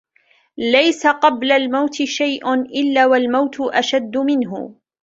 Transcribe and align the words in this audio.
لَيْسَ 0.57 1.07
قَبْلَ 1.07 1.51
الْمَوْتِ 1.51 1.93
شَيْءٌ 1.95 2.53
إلَّا 2.61 3.05
وَالْمَوْتُ 3.05 3.55
أَشَدُّ 3.61 4.17
مِنْهُ 4.17 4.75